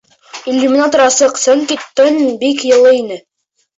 Иллюминатор 0.53 1.03
асыҡ, 1.09 1.37
сөнки 1.43 1.77
төн 2.01 2.19
бик 2.45 2.67
йылы 2.71 2.95
ине. 3.05 3.21